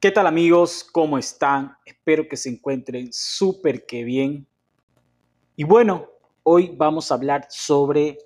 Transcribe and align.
¿Qué 0.00 0.12
tal 0.12 0.28
amigos? 0.28 0.84
¿Cómo 0.92 1.18
están? 1.18 1.76
Espero 1.84 2.28
que 2.28 2.36
se 2.36 2.48
encuentren 2.48 3.12
súper 3.12 3.84
que 3.84 4.04
bien. 4.04 4.46
Y 5.56 5.64
bueno, 5.64 6.06
hoy 6.44 6.72
vamos 6.76 7.10
a 7.10 7.16
hablar 7.16 7.48
sobre 7.50 8.16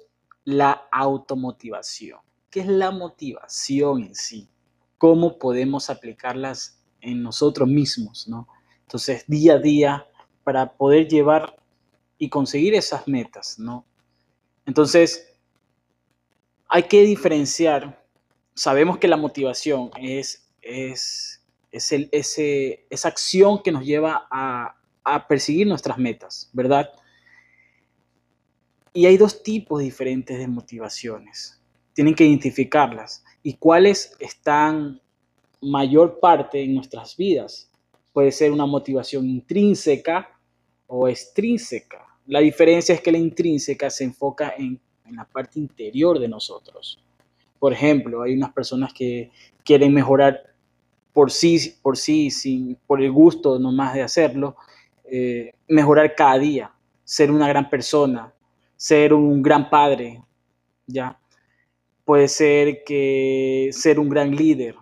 la 0.44 0.86
automotivación. 0.92 2.20
¿Qué 2.50 2.60
es 2.60 2.66
la 2.66 2.90
motivación 2.90 4.02
en 4.02 4.14
sí? 4.14 4.50
¿Cómo 4.98 5.38
podemos 5.38 5.88
aplicarlas 5.88 6.78
en 7.00 7.22
nosotros 7.22 7.66
mismos? 7.66 8.28
¿no? 8.28 8.48
Entonces, 8.82 9.24
día 9.26 9.54
a 9.54 9.58
día, 9.58 10.06
para 10.44 10.74
poder 10.74 11.08
llevar 11.08 11.56
y 12.18 12.28
conseguir 12.28 12.74
esas 12.74 13.08
metas, 13.08 13.58
¿no? 13.58 13.86
Entonces, 14.66 15.38
hay 16.68 16.82
que 16.82 17.00
diferenciar. 17.04 18.04
Sabemos 18.54 18.98
que 18.98 19.08
la 19.08 19.16
motivación 19.16 19.90
es, 19.96 20.52
es 20.60 21.41
es 21.72 21.90
el, 21.90 22.08
ese, 22.12 22.86
esa 22.90 23.08
acción 23.08 23.62
que 23.62 23.72
nos 23.72 23.84
lleva 23.84 24.28
a, 24.30 24.76
a 25.02 25.26
perseguir 25.26 25.66
nuestras 25.66 25.98
metas, 25.98 26.50
¿verdad? 26.52 26.90
Y 28.92 29.06
hay 29.06 29.16
dos 29.16 29.42
tipos 29.42 29.80
diferentes 29.80 30.38
de 30.38 30.46
motivaciones. 30.46 31.58
Tienen 31.94 32.14
que 32.14 32.26
identificarlas 32.26 33.24
y 33.42 33.54
cuáles 33.54 34.14
están 34.20 35.00
mayor 35.62 36.20
parte 36.20 36.62
en 36.62 36.74
nuestras 36.74 37.16
vidas. 37.16 37.70
Puede 38.12 38.32
ser 38.32 38.52
una 38.52 38.66
motivación 38.66 39.26
intrínseca 39.26 40.38
o 40.86 41.08
extrínseca. 41.08 42.06
La 42.26 42.40
diferencia 42.40 42.94
es 42.94 43.00
que 43.00 43.12
la 43.12 43.18
intrínseca 43.18 43.88
se 43.88 44.04
enfoca 44.04 44.54
en, 44.58 44.78
en 45.06 45.16
la 45.16 45.24
parte 45.24 45.58
interior 45.58 46.18
de 46.18 46.28
nosotros. 46.28 47.02
Por 47.58 47.72
ejemplo, 47.72 48.22
hay 48.22 48.34
unas 48.34 48.52
personas 48.52 48.92
que 48.92 49.30
quieren 49.64 49.94
mejorar 49.94 50.51
por 51.12 51.30
sí, 51.30 51.76
por 51.82 51.96
sí, 51.96 52.30
sin, 52.30 52.76
por 52.86 53.02
el 53.02 53.12
gusto 53.12 53.58
nomás 53.58 53.94
de 53.94 54.02
hacerlo, 54.02 54.56
eh, 55.04 55.54
mejorar 55.68 56.14
cada 56.14 56.38
día, 56.38 56.74
ser 57.04 57.30
una 57.30 57.48
gran 57.48 57.68
persona, 57.68 58.32
ser 58.76 59.12
un 59.12 59.42
gran 59.42 59.68
padre, 59.68 60.22
¿ya? 60.86 61.18
Puede 62.04 62.28
ser 62.28 62.82
que 62.84 63.70
ser 63.72 64.00
un 64.00 64.08
gran 64.08 64.34
líder, 64.34 64.76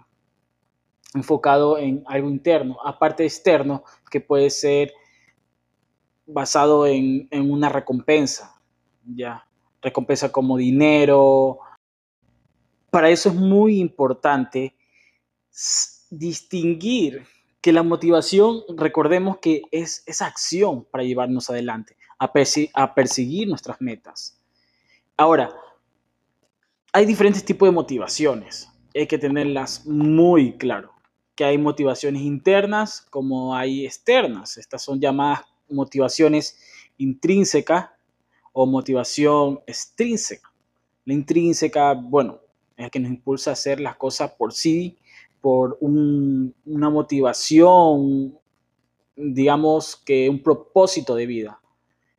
enfocado 1.14 1.78
en 1.78 2.04
algo 2.06 2.30
interno, 2.30 2.78
aparte 2.84 3.24
externo, 3.24 3.82
que 4.10 4.20
puede 4.20 4.50
ser 4.50 4.92
basado 6.26 6.86
en, 6.86 7.26
en 7.30 7.50
una 7.50 7.68
recompensa, 7.68 8.60
¿ya? 9.04 9.46
Recompensa 9.82 10.30
como 10.30 10.56
dinero. 10.56 11.58
Para 12.90 13.10
eso 13.10 13.30
es 13.30 13.34
muy 13.34 13.80
importante 13.80 14.76
distinguir 16.10 17.24
que 17.60 17.72
la 17.72 17.82
motivación, 17.82 18.62
recordemos 18.76 19.38
que 19.38 19.62
es 19.70 20.02
esa 20.06 20.26
acción 20.26 20.84
para 20.90 21.04
llevarnos 21.04 21.50
adelante, 21.50 21.96
a, 22.18 22.94
perseguir 22.94 23.48
nuestras 23.48 23.80
metas. 23.80 24.38
Ahora, 25.16 25.54
hay 26.92 27.06
diferentes 27.06 27.44
tipos 27.44 27.68
de 27.68 27.72
motivaciones, 27.72 28.68
hay 28.94 29.06
que 29.06 29.18
tenerlas 29.18 29.86
muy 29.86 30.56
claro, 30.56 30.92
que 31.34 31.44
hay 31.44 31.58
motivaciones 31.58 32.22
internas 32.22 33.02
como 33.10 33.54
hay 33.54 33.86
externas, 33.86 34.58
estas 34.58 34.82
son 34.82 35.00
llamadas 35.00 35.42
motivaciones 35.68 36.58
intrínsecas 36.98 37.90
o 38.52 38.66
motivación 38.66 39.60
extrínseca. 39.66 40.50
La 41.04 41.14
intrínseca, 41.14 41.94
bueno, 41.94 42.40
es 42.76 42.84
la 42.84 42.90
que 42.90 43.00
nos 43.00 43.10
impulsa 43.10 43.50
a 43.50 43.52
hacer 43.52 43.80
las 43.80 43.96
cosas 43.96 44.32
por 44.32 44.52
sí 44.52 44.98
por 45.40 45.78
una 45.80 46.90
motivación, 46.90 48.38
digamos 49.16 49.96
que 49.96 50.28
un 50.28 50.42
propósito 50.42 51.14
de 51.14 51.26
vida. 51.26 51.60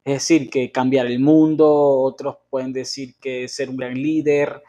Es 0.04 0.14
decir, 0.16 0.50
que 0.50 0.72
cambiar 0.72 1.06
el 1.06 1.20
mundo, 1.20 1.68
otros 1.70 2.38
pueden 2.50 2.74
decir 2.74 3.16
que 3.22 3.48
ser 3.48 3.70
un 3.70 3.78
gran 3.78 3.94
líder, 3.94 4.64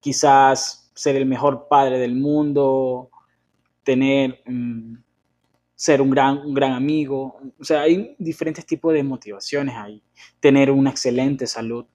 quizás 0.00 0.90
ser 0.94 1.16
el 1.16 1.26
mejor 1.26 1.66
padre 1.68 1.98
del 1.98 2.14
mundo, 2.14 3.10
tener, 3.82 4.42
mm, 4.46 4.96
ser 5.74 6.00
un 6.00 6.10
gran, 6.10 6.38
un 6.38 6.54
gran 6.54 6.72
amigo. 6.72 7.40
O 7.58 7.64
sea, 7.64 7.82
hay 7.82 8.14
diferentes 8.18 8.64
tipos 8.64 8.92
de 8.94 9.02
motivaciones 9.02 9.74
ahí. 9.76 10.02
Tener 10.40 10.70
una 10.70 10.90
excelente 10.90 11.46
salud, 11.46 11.86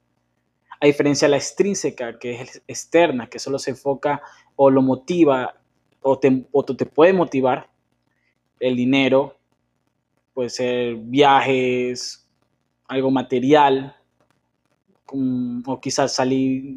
a 0.79 0.85
diferencia 0.85 1.27
de 1.27 1.31
la 1.31 1.37
extrínseca, 1.37 2.17
que 2.17 2.41
es 2.41 2.61
externa, 2.67 3.29
que 3.29 3.39
solo 3.39 3.59
se 3.59 3.71
enfoca 3.71 4.21
o 4.55 4.69
lo 4.69 4.81
motiva 4.81 5.55
o 6.01 6.17
te, 6.17 6.45
o 6.51 6.63
te 6.63 6.85
puede 6.85 7.13
motivar 7.13 7.69
el 8.59 8.75
dinero, 8.75 9.37
puede 10.33 10.49
ser 10.49 10.95
viajes, 10.95 12.25
algo 12.87 13.11
material, 13.11 13.95
o 15.11 15.79
quizás 15.81 16.13
salir 16.13 16.75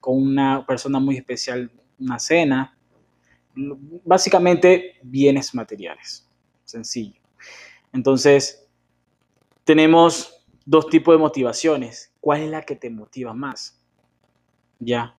con 0.00 0.16
una 0.22 0.64
persona 0.66 0.98
muy 0.98 1.16
especial, 1.16 1.70
una 1.98 2.18
cena. 2.18 2.76
Básicamente 3.54 4.96
bienes 5.02 5.54
materiales, 5.54 6.28
sencillo. 6.64 7.20
Entonces, 7.92 8.66
tenemos 9.64 10.44
dos 10.64 10.88
tipos 10.88 11.14
de 11.14 11.18
motivaciones 11.18 12.11
¿Cuál 12.22 12.42
es 12.42 12.50
la 12.50 12.62
que 12.62 12.76
te 12.76 12.88
motiva 12.88 13.34
más? 13.34 13.82
Ya. 14.78 15.18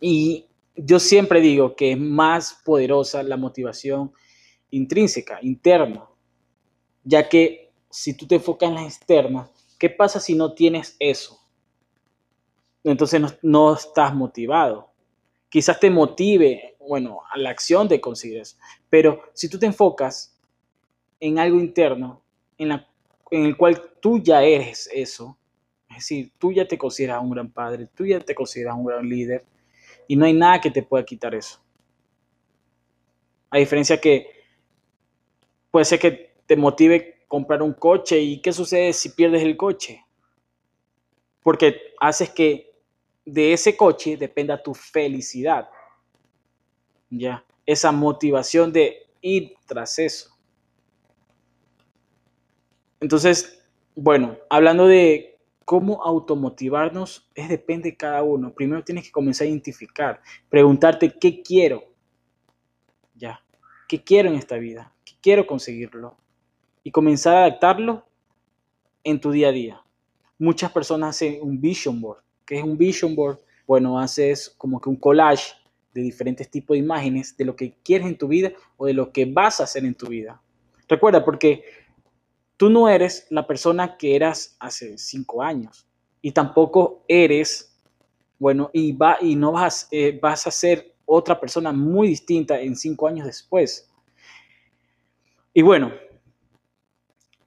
Y 0.00 0.46
yo 0.74 0.98
siempre 0.98 1.42
digo 1.42 1.76
que 1.76 1.92
es 1.92 1.98
más 1.98 2.62
poderosa 2.64 3.22
la 3.22 3.36
motivación 3.36 4.10
intrínseca, 4.70 5.38
interna, 5.42 6.08
ya 7.04 7.28
que 7.28 7.70
si 7.90 8.14
tú 8.16 8.26
te 8.26 8.36
enfocas 8.36 8.70
en 8.70 8.74
la 8.74 8.84
externa, 8.84 9.50
¿qué 9.78 9.90
pasa 9.90 10.18
si 10.18 10.34
no 10.34 10.54
tienes 10.54 10.96
eso? 10.98 11.46
Entonces 12.82 13.20
no, 13.42 13.74
estás 13.74 14.14
motivado. 14.14 14.90
Quizás 15.50 15.78
te 15.78 15.90
motive, 15.90 16.78
bueno, 16.88 17.20
a 17.30 17.36
la 17.36 17.50
acción 17.50 17.86
de 17.86 18.00
conseguir 18.00 18.38
eso, 18.38 18.56
pero 18.88 19.20
si 19.34 19.50
tú 19.50 19.58
te 19.58 19.66
enfocas 19.66 20.40
en 21.20 21.38
algo 21.38 21.60
interno, 21.60 22.22
en 22.56 22.80
el 23.30 23.56
cual 23.58 23.90
tú 24.00 24.22
ya 24.22 24.42
eres 24.42 24.88
eso, 24.90 25.36
es 25.96 26.02
decir, 26.02 26.30
tú 26.38 26.52
ya 26.52 26.68
te 26.68 26.76
consideras 26.76 27.22
un 27.22 27.30
gran 27.30 27.50
padre, 27.50 27.88
tú 27.94 28.04
ya 28.04 28.20
te 28.20 28.34
consideras 28.34 28.76
un 28.76 28.84
gran 28.84 29.08
líder 29.08 29.46
y 30.06 30.14
no 30.14 30.26
hay 30.26 30.34
nada 30.34 30.60
que 30.60 30.70
te 30.70 30.82
pueda 30.82 31.06
quitar 31.06 31.34
eso. 31.34 31.58
A 33.48 33.56
diferencia 33.56 33.98
que 33.98 34.28
puede 35.70 35.86
ser 35.86 35.98
que 35.98 36.34
te 36.46 36.54
motive 36.54 37.24
comprar 37.28 37.62
un 37.62 37.72
coche 37.72 38.20
y 38.20 38.42
¿qué 38.42 38.52
sucede 38.52 38.92
si 38.92 39.08
pierdes 39.08 39.42
el 39.42 39.56
coche? 39.56 40.04
Porque 41.42 41.94
haces 41.98 42.28
que 42.28 42.74
de 43.24 43.54
ese 43.54 43.74
coche 43.74 44.18
dependa 44.18 44.62
tu 44.62 44.74
felicidad. 44.74 45.70
Ya, 47.08 47.42
esa 47.64 47.90
motivación 47.90 48.70
de 48.70 49.06
ir 49.22 49.54
tras 49.66 49.98
eso. 49.98 50.36
Entonces, 53.00 53.62
bueno, 53.94 54.36
hablando 54.50 54.86
de 54.86 55.35
cómo 55.66 56.02
automotivarnos 56.04 57.28
es 57.34 57.48
depende 57.48 57.90
de 57.90 57.96
cada 57.96 58.22
uno. 58.22 58.54
Primero 58.54 58.84
tienes 58.84 59.04
que 59.04 59.10
comenzar 59.10 59.46
a 59.46 59.50
identificar, 59.50 60.22
preguntarte 60.48 61.12
qué 61.18 61.42
quiero. 61.42 61.82
Ya, 63.16 63.42
qué 63.88 64.02
quiero 64.02 64.28
en 64.28 64.36
esta 64.36 64.56
vida, 64.56 64.92
qué 65.04 65.14
quiero 65.20 65.44
conseguirlo 65.46 66.16
y 66.84 66.92
comenzar 66.92 67.36
a 67.36 67.44
adaptarlo 67.46 68.06
en 69.02 69.20
tu 69.20 69.32
día 69.32 69.48
a 69.48 69.52
día. 69.52 69.82
Muchas 70.38 70.70
personas 70.70 71.16
hacen 71.16 71.38
un 71.42 71.60
vision 71.60 72.00
board. 72.00 72.22
¿Qué 72.44 72.58
es 72.58 72.62
un 72.62 72.78
vision 72.78 73.16
board? 73.16 73.40
Bueno, 73.66 73.98
haces 73.98 74.54
como 74.56 74.80
que 74.80 74.88
un 74.88 74.96
collage 74.96 75.54
de 75.92 76.00
diferentes 76.02 76.48
tipos 76.48 76.76
de 76.76 76.78
imágenes 76.78 77.36
de 77.36 77.44
lo 77.44 77.56
que 77.56 77.74
quieres 77.82 78.06
en 78.06 78.16
tu 78.16 78.28
vida 78.28 78.52
o 78.76 78.86
de 78.86 78.92
lo 78.92 79.10
que 79.10 79.24
vas 79.24 79.60
a 79.60 79.64
hacer 79.64 79.84
en 79.84 79.96
tu 79.96 80.06
vida. 80.06 80.40
Recuerda, 80.88 81.24
porque 81.24 81.64
Tú 82.56 82.70
no 82.70 82.88
eres 82.88 83.26
la 83.30 83.46
persona 83.46 83.96
que 83.96 84.16
eras 84.16 84.56
hace 84.58 84.96
cinco 84.98 85.42
años 85.42 85.86
y 86.22 86.32
tampoco 86.32 87.04
eres, 87.06 87.78
bueno, 88.38 88.70
y, 88.72 88.92
va, 88.92 89.18
y 89.20 89.36
no 89.36 89.52
vas, 89.52 89.88
eh, 89.90 90.18
vas 90.20 90.46
a 90.46 90.50
ser 90.50 90.94
otra 91.04 91.38
persona 91.38 91.72
muy 91.72 92.08
distinta 92.08 92.60
en 92.60 92.76
cinco 92.76 93.06
años 93.06 93.26
después. 93.26 93.90
Y 95.52 95.62
bueno, 95.62 95.92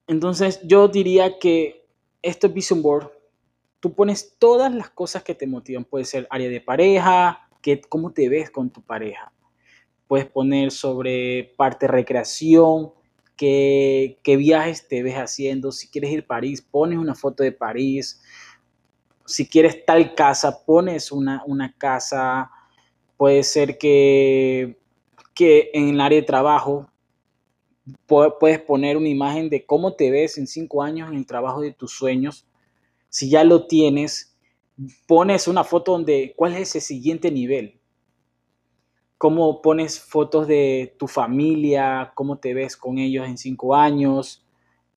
entonces 0.08 0.60
yo 0.64 0.88
diría 0.88 1.38
que 1.38 1.86
este 2.22 2.48
Vision 2.48 2.82
Board, 2.82 3.12
tú 3.80 3.94
pones 3.94 4.36
todas 4.40 4.74
las 4.74 4.90
cosas 4.90 5.24
que 5.24 5.36
te 5.36 5.48
motivan. 5.48 5.86
Puede 5.86 6.06
ser 6.06 6.28
área 6.30 6.50
de 6.50 6.62
pareja, 6.62 7.48
que, 7.62 7.82
cómo 7.82 8.12
te 8.12 8.30
ves 8.30 8.50
con 8.50 8.70
tu 8.70 8.82
pareja. 8.82 9.32
Puedes 10.08 10.26
poner 10.26 10.72
sobre 10.72 11.54
parte 11.56 11.88
recreación, 11.88 12.92
qué, 13.40 14.36
viajes 14.38 14.88
te 14.88 15.02
ves 15.02 15.16
haciendo. 15.16 15.72
Si 15.72 15.88
quieres 15.88 16.12
ir 16.12 16.20
a 16.20 16.28
París, 16.28 16.62
pones 16.62 17.00
una 17.00 17.16
foto 17.16 17.44
de 17.44 17.52
París. 17.52 18.22
Si 19.26 19.48
quieres 19.48 19.86
tal 19.86 20.14
casa, 20.14 20.66
pones 20.66 21.12
una, 21.12 21.44
una 21.48 21.74
casa. 21.78 22.52
Puede 23.18 23.44
ser 23.44 23.78
que 23.78 24.80
que 25.40 25.70
en 25.74 25.88
el 25.88 26.02
área 26.02 26.20
de 26.20 26.26
trabajo 26.26 26.92
puedes 28.06 28.60
poner 28.60 28.98
una 28.98 29.08
imagen 29.08 29.50
de 29.50 29.66
cómo 29.66 29.94
te 29.94 30.12
ves 30.12 30.38
en 30.38 30.48
cinco 30.48 30.84
años 30.84 31.10
en 31.10 31.16
el 31.16 31.26
trabajo 31.26 31.62
de 31.62 31.72
tus 31.72 31.94
sueños. 31.94 32.46
Si 33.08 33.30
ya 33.30 33.46
lo 33.46 33.66
tienes, 33.66 34.36
pones 35.08 35.48
una 35.48 35.64
foto 35.64 35.94
donde 35.94 36.34
cuál 36.36 36.56
es 36.56 36.76
ese 36.76 36.82
siguiente 36.82 37.32
nivel. 37.32 37.79
Cómo 39.20 39.62
pones 39.62 40.00
fotos 40.00 40.48
de 40.48 40.96
tu 40.98 41.08
familia, 41.08 42.14
cómo 42.16 42.38
te 42.38 42.54
ves 42.54 42.76
con 42.76 42.98
ellos 42.98 43.28
en 43.28 43.38
cinco 43.38 43.76
años. 43.76 44.46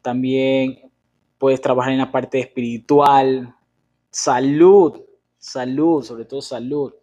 También 0.00 0.90
puedes 1.38 1.60
trabajar 1.60 1.92
en 1.92 1.98
la 1.98 2.12
parte 2.12 2.38
espiritual, 2.38 3.54
salud, 4.10 5.02
salud, 5.38 6.04
sobre 6.04 6.24
todo 6.24 6.40
salud. 6.40 6.94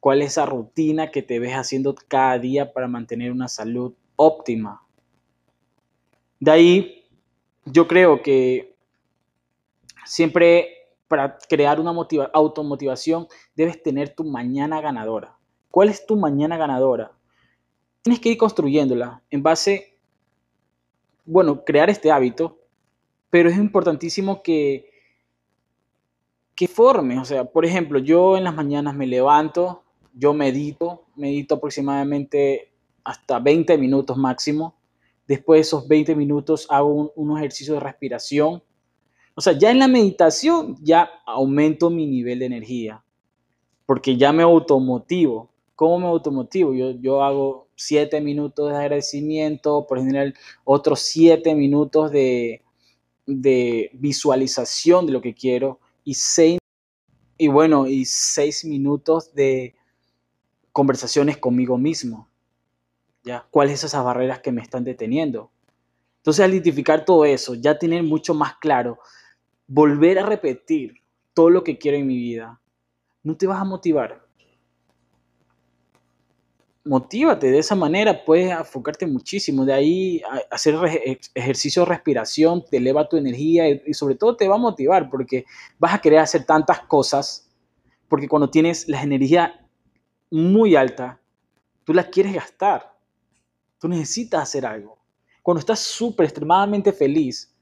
¿Cuál 0.00 0.20
es 0.20 0.32
esa 0.32 0.44
rutina 0.44 1.10
que 1.10 1.22
te 1.22 1.38
ves 1.38 1.54
haciendo 1.54 1.94
cada 1.94 2.38
día 2.38 2.74
para 2.74 2.86
mantener 2.86 3.32
una 3.32 3.48
salud 3.48 3.94
óptima? 4.16 4.82
De 6.38 6.50
ahí, 6.50 7.04
yo 7.64 7.88
creo 7.88 8.20
que 8.20 8.76
siempre 10.04 10.76
para 11.08 11.38
crear 11.48 11.80
una 11.80 11.94
automotivación 12.34 13.28
debes 13.56 13.82
tener 13.82 14.14
tu 14.14 14.24
mañana 14.24 14.82
ganadora. 14.82 15.39
¿Cuál 15.70 15.88
es 15.88 16.06
tu 16.06 16.16
mañana 16.16 16.56
ganadora? 16.56 17.12
Tienes 18.02 18.20
que 18.20 18.30
ir 18.30 18.38
construyéndola 18.38 19.22
en 19.30 19.42
base, 19.42 19.98
bueno, 21.24 21.64
crear 21.64 21.90
este 21.90 22.10
hábito, 22.10 22.58
pero 23.28 23.48
es 23.48 23.56
importantísimo 23.56 24.42
que, 24.42 24.90
que 26.54 26.66
forme. 26.66 27.18
O 27.18 27.24
sea, 27.24 27.44
por 27.44 27.64
ejemplo, 27.64 27.98
yo 27.98 28.36
en 28.36 28.44
las 28.44 28.54
mañanas 28.54 28.94
me 28.94 29.06
levanto, 29.06 29.84
yo 30.14 30.32
medito, 30.34 31.06
medito 31.14 31.56
aproximadamente 31.56 32.72
hasta 33.04 33.38
20 33.38 33.78
minutos 33.78 34.16
máximo 34.16 34.80
Después 35.30 35.58
de 35.58 35.60
esos 35.60 35.86
20 35.86 36.16
minutos 36.16 36.66
hago 36.70 37.12
un, 37.14 37.38
ejercicio 37.38 37.74
de 37.74 37.78
respiración. 37.78 38.64
O 39.36 39.40
sea, 39.40 39.52
ya 39.52 39.70
en 39.70 39.78
la 39.78 39.86
meditación 39.86 40.76
ya 40.82 41.08
aumento 41.24 41.88
mi 41.88 42.04
nivel 42.04 42.40
de 42.40 42.46
energía, 42.46 43.04
porque 43.86 44.16
ya 44.16 44.32
me 44.32 44.42
automotivo. 44.42 45.49
¿Cómo 45.80 45.98
me 45.98 46.06
automotivo? 46.08 46.74
Yo, 46.74 46.90
yo 46.90 47.24
hago 47.24 47.70
7 47.74 48.20
minutos 48.20 48.70
de 48.70 48.76
agradecimiento, 48.76 49.86
por 49.86 49.98
general 49.98 50.34
otros 50.62 51.00
7 51.00 51.54
minutos 51.54 52.10
de, 52.10 52.62
de 53.24 53.88
visualización 53.94 55.06
de 55.06 55.12
lo 55.12 55.22
que 55.22 55.32
quiero 55.32 55.80
y 56.04 56.12
6 56.12 56.58
y 57.38 57.48
bueno, 57.48 57.86
y 57.86 58.04
6 58.04 58.66
minutos 58.66 59.32
de 59.32 59.74
conversaciones 60.70 61.38
conmigo 61.38 61.78
mismo. 61.78 62.28
¿ya? 63.24 63.46
¿Cuáles 63.50 63.80
son 63.80 63.86
esas 63.86 64.04
barreras 64.04 64.40
que 64.40 64.52
me 64.52 64.60
están 64.60 64.84
deteniendo? 64.84 65.50
Entonces, 66.18 66.44
al 66.44 66.52
identificar 66.52 67.06
todo 67.06 67.24
eso, 67.24 67.54
ya 67.54 67.78
tener 67.78 68.02
mucho 68.02 68.34
más 68.34 68.56
claro, 68.56 68.98
volver 69.66 70.18
a 70.18 70.26
repetir 70.26 70.96
todo 71.32 71.48
lo 71.48 71.64
que 71.64 71.78
quiero 71.78 71.96
en 71.96 72.06
mi 72.06 72.18
vida, 72.18 72.60
no 73.22 73.34
te 73.34 73.46
vas 73.46 73.62
a 73.62 73.64
motivar. 73.64 74.28
Motívate 76.82 77.50
de 77.50 77.58
esa 77.58 77.74
manera, 77.74 78.24
puedes 78.24 78.50
enfocarte 78.50 79.06
muchísimo. 79.06 79.64
De 79.64 79.72
ahí 79.74 80.22
hacer 80.50 80.76
ejercicio 81.34 81.82
de 81.82 81.88
respiración 81.90 82.64
te 82.64 82.78
eleva 82.78 83.08
tu 83.08 83.16
energía 83.16 83.68
y 83.68 83.92
sobre 83.92 84.14
todo 84.14 84.36
te 84.36 84.48
va 84.48 84.54
a 84.54 84.58
motivar 84.58 85.10
porque 85.10 85.44
vas 85.78 85.94
a 85.94 86.00
querer 86.00 86.20
hacer 86.20 86.44
tantas 86.44 86.80
cosas. 86.80 87.50
Porque 88.08 88.28
cuando 88.28 88.50
tienes 88.50 88.88
la 88.88 89.02
energía 89.02 89.68
muy 90.30 90.74
alta, 90.74 91.20
tú 91.84 91.92
la 91.92 92.04
quieres 92.04 92.32
gastar. 92.32 92.96
Tú 93.78 93.88
necesitas 93.88 94.42
hacer 94.42 94.64
algo. 94.64 94.98
Cuando 95.42 95.60
estás 95.60 95.80
súper, 95.80 96.24
extremadamente 96.24 96.92
feliz, 96.92 97.54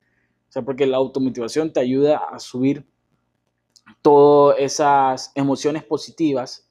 o 0.49 0.53
sea, 0.53 0.63
porque 0.63 0.87
la 0.87 0.97
automotivación 0.97 1.73
te 1.73 1.81
ayuda 1.81 2.19
a 2.19 2.39
subir 2.39 2.87
todas 4.03 4.59
esas 4.59 5.33
emociones 5.35 5.85
positivas, 5.85 6.69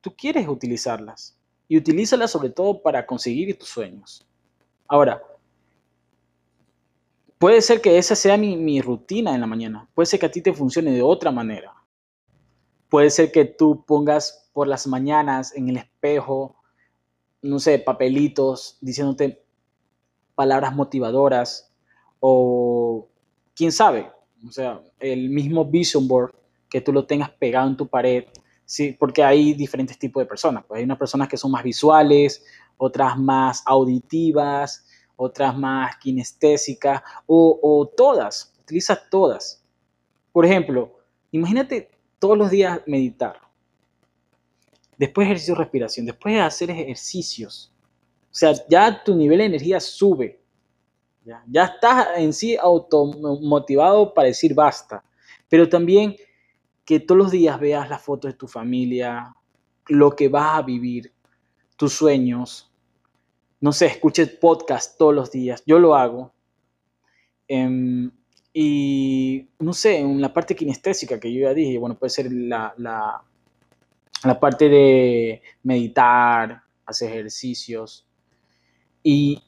tú 0.00 0.14
quieres 0.14 0.46
utilizarlas. 0.48 1.35
Y 1.68 1.76
utilízalas 1.76 2.30
sobre 2.30 2.50
todo 2.50 2.82
para 2.82 3.06
conseguir 3.06 3.58
tus 3.58 3.68
sueños. 3.68 4.26
Ahora, 4.86 5.22
puede 7.38 7.60
ser 7.60 7.80
que 7.80 7.98
esa 7.98 8.14
sea 8.14 8.36
mi, 8.36 8.56
mi, 8.56 8.80
rutina 8.80 9.34
en 9.34 9.40
la 9.40 9.46
mañana. 9.46 9.88
Puede 9.94 10.06
ser 10.06 10.20
que 10.20 10.26
a 10.26 10.30
ti 10.30 10.40
te 10.40 10.52
funcione 10.52 10.92
de 10.92 11.02
otra 11.02 11.30
manera. 11.30 11.74
Puede 12.88 13.10
ser 13.10 13.32
que 13.32 13.44
tú 13.44 13.84
pongas 13.84 14.48
por 14.52 14.68
las 14.68 14.86
mañanas 14.86 15.54
en 15.56 15.68
el 15.68 15.76
espejo 15.78 16.56
no 17.46 17.58
sé, 17.58 17.78
papelitos 17.78 18.78
diciéndote 18.80 19.42
palabras 20.34 20.74
motivadoras 20.74 21.72
o 22.20 23.08
quién 23.54 23.72
sabe, 23.72 24.10
o 24.46 24.52
sea, 24.52 24.82
el 24.98 25.30
mismo 25.30 25.64
vision 25.64 26.06
board 26.08 26.34
que 26.68 26.80
tú 26.80 26.92
lo 26.92 27.06
tengas 27.06 27.30
pegado 27.30 27.68
en 27.68 27.76
tu 27.76 27.86
pared, 27.86 28.24
sí, 28.66 28.92
porque 28.92 29.22
hay 29.22 29.54
diferentes 29.54 29.98
tipos 29.98 30.20
de 30.20 30.26
personas, 30.26 30.64
pues 30.66 30.78
hay 30.78 30.84
unas 30.84 30.98
personas 30.98 31.28
que 31.28 31.38
son 31.38 31.50
más 31.52 31.62
visuales, 31.62 32.44
otras 32.76 33.16
más 33.16 33.62
auditivas, 33.64 34.84
otras 35.16 35.56
más 35.56 35.96
kinestésicas 35.96 37.00
o, 37.26 37.90
todas, 37.96 38.52
utiliza 38.60 39.00
todas. 39.08 39.64
Por 40.32 40.44
ejemplo, 40.44 40.98
imagínate 41.30 41.90
todos 42.18 42.36
los 42.36 42.50
días 42.50 42.80
meditar 42.86 43.40
después 44.98 45.26
ejercicio 45.26 45.54
de 45.54 45.60
respiración, 45.60 46.06
después 46.06 46.34
de 46.34 46.40
hacer 46.40 46.70
ejercicios. 46.70 47.72
O 48.30 48.34
sea, 48.34 48.52
ya 48.68 49.02
tu 49.02 49.14
nivel 49.14 49.38
de 49.38 49.44
energía 49.46 49.80
sube. 49.80 50.40
Ya, 51.24 51.42
ya 51.48 51.64
estás 51.64 52.08
en 52.16 52.32
sí 52.32 52.56
automotivado 52.56 54.14
para 54.14 54.28
decir 54.28 54.54
basta. 54.54 55.02
Pero 55.48 55.68
también 55.68 56.16
que 56.86 57.00
todos 57.00 57.18
los 57.18 57.30
días 57.32 57.58
veas 57.60 57.90
las 57.90 58.00
fotos 58.00 58.30
de 58.30 58.38
tu 58.38 58.46
familia, 58.46 59.34
lo 59.88 60.12
que 60.12 60.28
vas 60.28 60.58
a 60.58 60.62
vivir, 60.62 61.12
tus 61.76 61.92
sueños. 61.92 62.72
No 63.60 63.72
sé, 63.72 63.86
escuches 63.86 64.30
podcast 64.30 64.96
todos 64.96 65.14
los 65.14 65.30
días. 65.32 65.62
Yo 65.66 65.80
lo 65.80 65.96
hago. 65.96 66.32
Em, 67.48 68.10
y 68.54 69.48
no 69.58 69.72
sé, 69.72 69.98
en 69.98 70.20
la 70.20 70.32
parte 70.32 70.54
kinestésica 70.54 71.18
que 71.18 71.32
yo 71.32 71.42
ya 71.42 71.54
dije, 71.54 71.76
bueno, 71.76 71.98
puede 71.98 72.10
ser 72.10 72.32
la, 72.32 72.72
la 72.78 74.40
parte 74.40 74.68
de 74.68 75.42
meditar, 75.64 76.62
hacer 76.86 77.10
ejercicios 77.10 78.06
y 79.02 79.42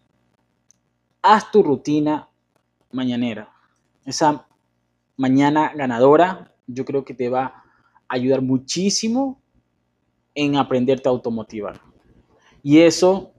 haz 1.22 1.50
tu 1.50 1.62
rutina 1.62 2.28
mañanera. 2.92 3.52
Esa 4.04 4.46
mañana 5.16 5.72
ganadora 5.74 6.54
yo 6.68 6.84
creo 6.84 7.04
que 7.04 7.14
te 7.14 7.28
va 7.28 7.44
a 7.44 7.64
ayudar 8.08 8.42
muchísimo 8.42 9.40
en 10.34 10.56
aprenderte 10.56 11.08
a 11.08 11.12
automotivar. 11.12 11.80
Y 12.62 12.78
eso 12.78 13.32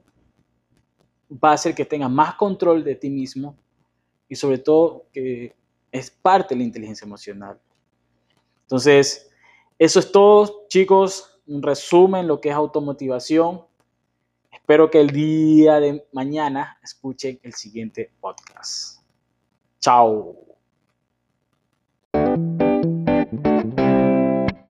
va 1.32 1.52
a 1.52 1.54
hacer 1.54 1.76
que 1.76 1.86
tengas 1.86 2.12
más 2.12 2.36
control 2.36 2.84
de 2.84 2.96
ti 2.96 3.10
mismo 3.10 3.56
y 4.28 4.36
sobre 4.36 4.58
todo 4.58 5.06
que 5.14 5.56
es 5.92 6.12
parte 6.12 6.54
de 6.54 6.60
la 6.60 6.66
inteligencia 6.66 7.06
emocional. 7.06 7.60
Entonces, 8.62 9.30
eso 9.78 10.00
es 10.00 10.12
todo, 10.12 10.66
chicos. 10.68 11.42
Un 11.48 11.64
resumen, 11.64 12.28
lo 12.28 12.40
que 12.40 12.50
es 12.50 12.56
automotivación. 12.56 13.66
Espero 14.52 14.90
que 14.90 15.00
el 15.00 15.10
día 15.10 15.80
de 15.80 16.06
mañana 16.12 16.78
escuchen 16.84 17.40
el 17.44 17.54
siguiente 17.54 18.12
podcast. 18.20 19.02
Chao. 19.80 20.49